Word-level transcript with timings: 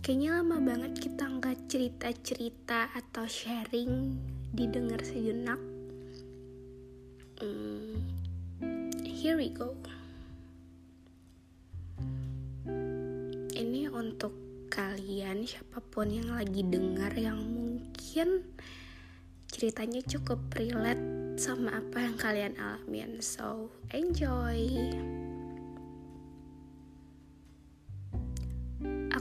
Kayaknya 0.00 0.40
lama 0.40 0.56
banget 0.64 0.92
kita 0.96 1.28
nggak 1.28 1.68
cerita-cerita 1.68 2.88
atau 2.96 3.28
sharing 3.28 4.16
didengar 4.48 5.04
sejenak. 5.04 5.60
Hmm, 7.36 8.00
Here 9.04 9.36
we 9.36 9.52
go. 9.52 9.76
Ini 13.52 13.92
untuk 13.92 14.32
kalian 14.72 15.44
siapa 15.44 15.84
pun 15.84 16.08
yang 16.08 16.32
lagi 16.32 16.64
dengar 16.64 17.12
yang 17.12 17.36
mungkin 17.36 18.48
ceritanya 19.52 20.00
cukup 20.08 20.40
relate 20.56 21.04
sama 21.36 21.76
apa 21.76 22.08
yang 22.08 22.16
kalian 22.16 22.54
alamin. 22.56 23.20
So 23.20 23.68
enjoy 23.92 24.64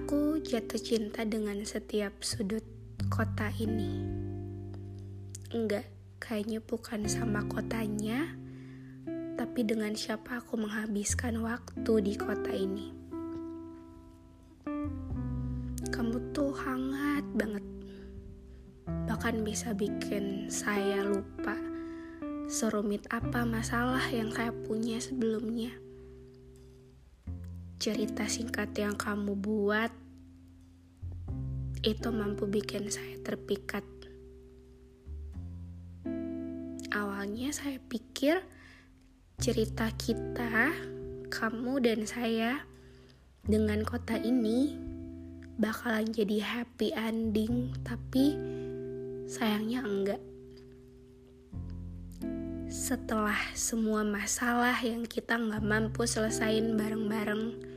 Aku 0.10 0.42
jatuh 0.42 0.82
cinta 0.82 1.22
dengan 1.22 1.62
setiap 1.62 2.26
sudut 2.26 2.66
kota 3.14 3.54
ini. 3.62 4.02
Enggak, 5.54 5.86
kayaknya 6.18 6.66
bukan 6.66 7.06
sama 7.06 7.46
kotanya, 7.46 8.26
tapi 9.38 9.62
dengan 9.70 9.94
siapa 9.94 10.42
aku 10.42 10.58
menghabiskan 10.58 11.38
waktu 11.46 11.94
di 12.02 12.18
kota 12.18 12.50
ini. 12.50 12.90
Kamu 15.94 16.34
tuh 16.34 16.58
hangat 16.58 17.30
banget. 17.38 17.66
Bahkan 18.90 19.46
bisa 19.46 19.78
bikin 19.78 20.50
saya 20.50 21.06
lupa 21.06 21.54
serumit 22.50 23.06
apa 23.14 23.46
masalah 23.46 24.10
yang 24.10 24.34
saya 24.34 24.50
punya 24.66 24.98
sebelumnya 24.98 25.70
cerita 27.80 28.28
singkat 28.28 28.76
yang 28.76 29.00
kamu 29.00 29.40
buat 29.40 29.88
itu 31.80 32.12
mampu 32.12 32.44
bikin 32.44 32.92
saya 32.92 33.16
terpikat. 33.24 33.88
Awalnya 36.92 37.56
saya 37.56 37.80
pikir 37.80 38.44
cerita 39.40 39.88
kita, 39.96 40.76
kamu 41.32 41.80
dan 41.80 42.04
saya 42.04 42.68
dengan 43.48 43.88
kota 43.88 44.20
ini 44.20 44.76
bakalan 45.56 46.12
jadi 46.12 46.44
happy 46.44 46.92
ending, 46.92 47.72
tapi 47.88 48.36
sayangnya 49.32 49.88
enggak. 49.88 50.22
Setelah 52.68 53.40
semua 53.56 54.04
masalah 54.04 54.76
yang 54.84 55.08
kita 55.08 55.40
nggak 55.40 55.64
mampu 55.64 56.04
selesain 56.04 56.76
bareng-bareng, 56.76 57.69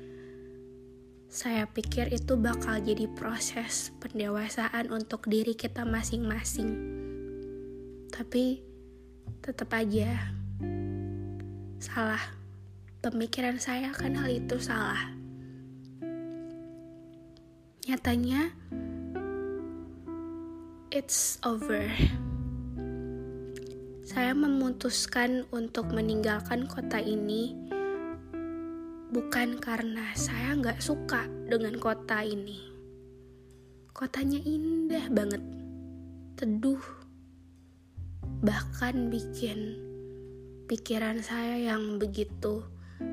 saya 1.33 1.65
pikir 1.65 2.13
itu 2.13 2.37
bakal 2.37 2.77
jadi 2.85 3.09
proses 3.09 3.89
pendewasaan 4.05 4.93
untuk 4.93 5.25
diri 5.25 5.57
kita 5.57 5.81
masing-masing. 5.81 6.77
Tapi 8.13 8.61
tetap 9.41 9.73
aja 9.73 10.29
salah. 11.81 12.21
Pemikiran 13.01 13.57
saya 13.57 13.97
kan 13.97 14.13
hal 14.13 14.29
itu 14.29 14.61
salah. 14.61 15.09
Nyatanya 17.89 18.53
it's 20.93 21.41
over. 21.49 21.89
Saya 24.05 24.37
memutuskan 24.37 25.49
untuk 25.49 25.97
meninggalkan 25.97 26.69
kota 26.69 27.01
ini 27.01 27.57
bukan 29.13 29.61
karena 29.61 30.09
saya 30.17 30.57
nggak 30.57 30.81
suka 30.81 31.29
dengan 31.45 31.77
kota 31.77 32.25
ini. 32.25 32.57
Kotanya 33.93 34.41
indah 34.41 35.05
banget, 35.13 35.45
teduh, 36.41 36.81
bahkan 38.41 39.13
bikin 39.13 39.77
pikiran 40.65 41.21
saya 41.21 41.61
yang 41.61 42.01
begitu 42.01 42.65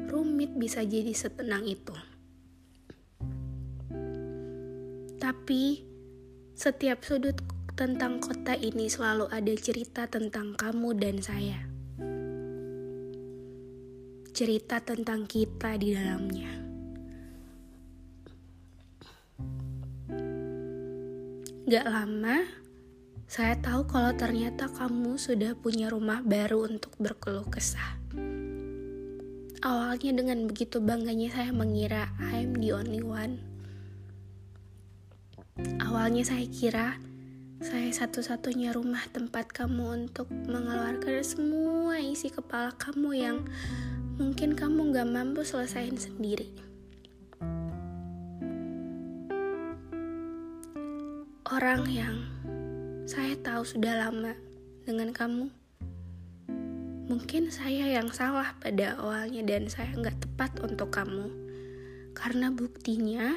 rumit 0.07 0.55
bisa 0.55 0.87
jadi 0.87 1.11
setenang 1.11 1.67
itu. 1.67 1.91
Tapi 5.19 5.83
setiap 6.55 7.03
sudut 7.03 7.35
tentang 7.75 8.23
kota 8.23 8.55
ini 8.55 8.87
selalu 8.87 9.27
ada 9.27 9.51
cerita 9.59 10.07
tentang 10.07 10.55
kamu 10.55 10.95
dan 10.95 11.19
saya 11.19 11.78
cerita 14.39 14.79
tentang 14.79 15.27
kita 15.27 15.75
di 15.75 15.91
dalamnya. 15.91 16.47
Gak 21.67 21.83
lama, 21.83 22.47
saya 23.27 23.59
tahu 23.59 23.83
kalau 23.91 24.15
ternyata 24.15 24.71
kamu 24.71 25.19
sudah 25.19 25.59
punya 25.59 25.91
rumah 25.91 26.23
baru 26.23 26.71
untuk 26.71 26.95
berkeluh 27.03 27.51
kesah. 27.51 27.99
Awalnya 29.59 30.15
dengan 30.15 30.47
begitu 30.47 30.79
bangganya 30.79 31.35
saya 31.35 31.51
mengira 31.51 32.07
I'm 32.23 32.55
the 32.63 32.71
only 32.71 33.03
one. 33.03 33.43
Awalnya 35.83 36.23
saya 36.23 36.47
kira 36.47 36.95
saya 37.59 37.91
satu-satunya 37.91 38.71
rumah 38.71 39.03
tempat 39.11 39.51
kamu 39.51 40.07
untuk 40.07 40.31
mengeluarkan 40.31 41.27
semua 41.27 41.99
isi 41.99 42.31
kepala 42.31 42.71
kamu 42.79 43.09
yang 43.19 43.43
mungkin 44.19 44.51
kamu 44.51 44.91
gak 44.91 45.07
mampu 45.07 45.47
selesaiin 45.47 45.95
sendiri. 45.95 46.51
Orang 51.47 51.87
yang 51.87 52.27
saya 53.07 53.39
tahu 53.39 53.63
sudah 53.63 53.95
lama 53.95 54.35
dengan 54.83 55.15
kamu, 55.15 55.47
mungkin 57.07 57.47
saya 57.49 57.89
yang 57.89 58.11
salah 58.11 58.53
pada 58.59 58.99
awalnya 58.99 59.41
dan 59.41 59.71
saya 59.71 59.89
nggak 59.97 60.19
tepat 60.19 60.51
untuk 60.61 60.93
kamu. 60.93 61.31
Karena 62.13 62.51
buktinya, 62.53 63.33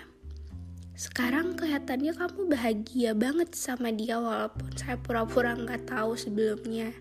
sekarang 0.98 1.56
kelihatannya 1.56 2.12
kamu 2.12 2.40
bahagia 2.52 3.14
banget 3.14 3.54
sama 3.54 3.94
dia 3.94 4.18
walaupun 4.18 4.74
saya 4.76 4.98
pura-pura 4.98 5.54
nggak 5.56 5.88
tahu 5.88 6.18
sebelumnya. 6.18 6.92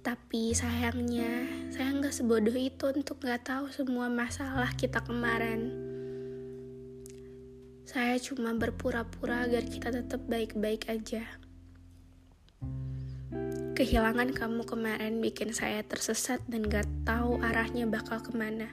Tapi 0.00 0.56
sayangnya, 0.56 1.44
saya 1.68 1.92
nggak 1.92 2.16
sebodoh 2.16 2.56
itu 2.56 2.88
untuk 2.88 3.20
nggak 3.20 3.44
tahu 3.44 3.68
semua 3.68 4.08
masalah 4.08 4.72
kita 4.72 5.04
kemarin. 5.04 5.68
Saya 7.84 8.16
cuma 8.16 8.56
berpura-pura 8.56 9.44
agar 9.44 9.68
kita 9.68 9.92
tetap 9.92 10.24
baik-baik 10.24 10.88
aja. 10.88 11.20
Kehilangan 13.76 14.32
kamu 14.32 14.64
kemarin 14.64 15.20
bikin 15.20 15.52
saya 15.52 15.84
tersesat 15.84 16.40
dan 16.48 16.68
gak 16.68 16.84
tahu 17.02 17.40
arahnya 17.40 17.88
bakal 17.88 18.20
ke 18.20 18.32
mana. 18.32 18.68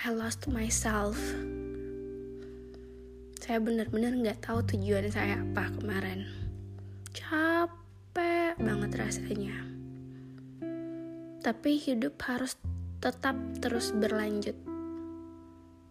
I 0.00 0.14
lost 0.14 0.46
myself. 0.46 1.18
Saya 3.42 3.58
benar-benar 3.58 4.14
gak 4.26 4.46
tahu 4.46 4.62
tujuan 4.74 5.10
saya 5.10 5.42
apa 5.42 5.74
kemarin. 5.74 6.47
Banget 8.58 8.90
rasanya. 8.98 9.54
Tapi 11.38 11.78
hidup 11.78 12.18
harus 12.26 12.58
tetap 12.98 13.38
terus 13.62 13.94
berlanjut. 13.94 14.58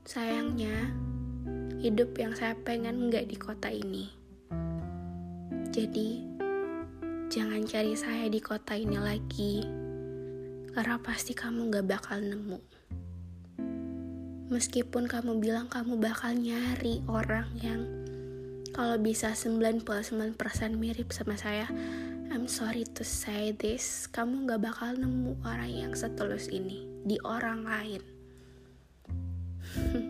Sayangnya, 0.04 0.92
hidup 1.80 2.12
yang 2.20 2.36
saya 2.36 2.54
pengen 2.68 3.08
nggak 3.08 3.32
di 3.32 3.38
kota 3.40 3.72
ini. 3.72 4.12
Jadi, 5.72 6.26
jangan 7.32 7.64
cari 7.64 7.96
saya 7.96 8.28
di 8.28 8.44
kota 8.44 8.76
ini 8.76 9.00
lagi, 9.00 9.64
karena 10.76 11.00
pasti 11.00 11.32
kamu 11.32 11.72
nggak 11.72 11.88
bakal 11.88 12.20
nemu. 12.20 12.60
Meskipun 14.48 15.12
kamu 15.12 15.44
bilang 15.44 15.68
kamu 15.68 16.00
bakal 16.00 16.32
nyari 16.32 17.04
orang 17.08 17.48
yang 17.60 17.84
kalau 18.72 18.96
bisa 19.02 19.36
99% 19.36 19.90
mirip 20.78 21.10
sama 21.12 21.36
saya, 21.36 21.68
I'm 22.28 22.44
sorry 22.52 22.84
to 22.84 23.08
say 23.08 23.56
this, 23.56 24.04
kamu 24.12 24.52
gak 24.52 24.68
bakal 24.68 25.00
nemu 25.00 25.40
orang 25.48 25.72
yang 25.72 25.94
setulus 25.96 26.52
ini 26.52 26.84
di 27.08 27.16
orang 27.24 27.64
lain. 27.64 28.04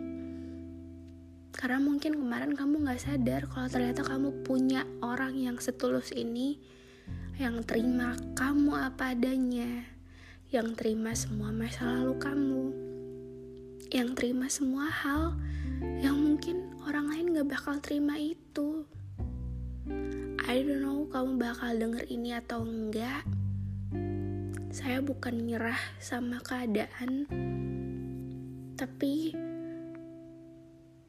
Karena 1.58 1.78
mungkin 1.78 2.18
kemarin 2.18 2.58
kamu 2.58 2.82
gak 2.90 3.06
sadar 3.06 3.46
kalau 3.46 3.70
ternyata 3.70 4.02
kamu 4.02 4.42
punya 4.42 4.82
orang 4.98 5.38
yang 5.38 5.62
setulus 5.62 6.10
ini, 6.10 6.58
yang 7.38 7.62
terima 7.62 8.18
kamu 8.34 8.74
apa 8.74 9.14
adanya, 9.14 9.86
yang 10.50 10.74
terima 10.74 11.14
semua 11.14 11.54
masa 11.54 11.86
lalu 11.86 12.18
kamu, 12.18 12.64
yang 13.94 14.18
terima 14.18 14.50
semua 14.50 14.90
hal 14.90 15.38
yang 16.02 16.18
mungkin 16.18 16.74
orang 16.82 17.14
lain 17.14 17.30
gak 17.30 17.46
bakal 17.46 17.78
terima 17.78 18.18
itu. 18.18 18.97
I 20.48 20.64
don't 20.64 20.80
know 20.80 21.04
kamu 21.12 21.36
bakal 21.36 21.76
denger 21.76 22.08
ini 22.08 22.32
atau 22.32 22.64
enggak. 22.64 23.20
Saya 24.72 25.04
bukan 25.04 25.44
nyerah 25.44 25.76
sama 26.00 26.40
keadaan, 26.40 27.28
tapi 28.72 29.36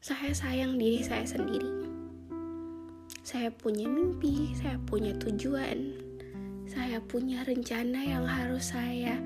saya 0.04 0.36
sayang 0.36 0.76
diri 0.76 1.00
saya 1.00 1.24
sendiri. 1.24 1.72
Saya 3.24 3.48
punya 3.48 3.88
mimpi, 3.88 4.52
saya 4.60 4.76
punya 4.84 5.16
tujuan, 5.16 5.96
saya 6.68 7.00
punya 7.00 7.40
rencana 7.40 7.96
yang 7.96 8.28
harus 8.28 8.76
saya 8.76 9.16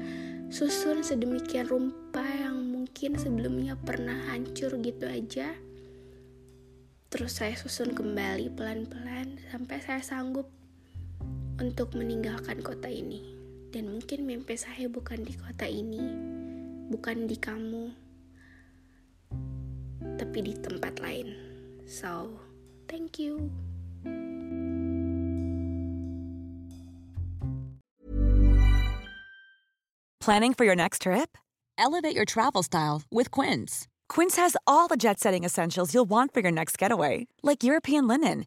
susun 0.46 1.02
sedemikian 1.02 1.66
rupa 1.66 2.22
yang 2.22 2.62
mungkin 2.62 3.18
sebelumnya 3.18 3.74
pernah 3.82 4.30
hancur 4.30 4.78
gitu 4.78 5.10
aja 5.10 5.58
Terus 7.14 7.38
saya 7.38 7.54
susun 7.54 7.94
kembali 7.94 8.58
pelan-pelan 8.58 9.13
sampai 9.54 9.78
saya 9.78 10.02
sanggup 10.02 10.50
untuk 11.62 11.94
meninggalkan 11.94 12.58
kota 12.58 12.90
ini. 12.90 13.22
Dan 13.70 13.86
mungkin 13.86 14.26
mimpi 14.26 14.58
saya 14.58 14.90
bukan 14.90 15.22
di 15.22 15.38
kota 15.38 15.70
ini, 15.70 16.02
bukan 16.90 17.30
di 17.30 17.38
kamu, 17.38 17.94
tapi 20.18 20.38
di 20.42 20.58
tempat 20.58 20.98
lain. 20.98 21.30
So, 21.86 22.34
thank 22.90 23.22
you. 23.22 23.54
Planning 30.18 30.54
for 30.58 30.66
your 30.66 30.74
next 30.74 31.06
trip? 31.06 31.38
Elevate 31.78 32.16
your 32.16 32.26
travel 32.26 32.62
style 32.62 33.02
with 33.10 33.30
Quince. 33.30 33.86
Quince 34.08 34.36
has 34.36 34.56
all 34.66 34.88
the 34.88 34.96
jet 34.96 35.20
setting 35.20 35.44
essentials 35.44 35.92
you'll 35.92 36.08
want 36.08 36.32
for 36.34 36.40
your 36.40 36.54
next 36.54 36.78
getaway, 36.78 37.26
like 37.42 37.62
European 37.62 38.06
linen, 38.06 38.46